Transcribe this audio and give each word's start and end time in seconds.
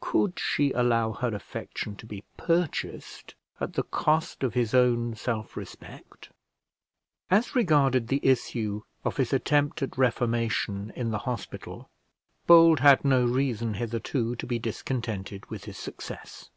Could 0.00 0.38
she 0.38 0.70
allow 0.72 1.12
her 1.12 1.34
affection 1.34 1.94
to 1.96 2.06
be 2.06 2.24
purchased 2.38 3.34
at 3.60 3.74
the 3.74 3.82
cost 3.82 4.42
of 4.42 4.54
his 4.54 4.72
own 4.72 5.14
self 5.14 5.58
respect? 5.58 6.30
As 7.30 7.54
regarded 7.54 8.08
the 8.08 8.20
issue 8.24 8.80
of 9.04 9.18
his 9.18 9.34
attempt 9.34 9.82
at 9.82 9.98
reformation 9.98 10.90
in 10.96 11.10
the 11.10 11.18
hospital, 11.28 11.90
Bold 12.46 12.80
had 12.80 13.04
no 13.04 13.26
reason 13.26 13.74
hitherto 13.74 14.34
to 14.36 14.46
be 14.46 14.58
discontented 14.58 15.44
with 15.50 15.66
his 15.66 15.76
success. 15.76 16.48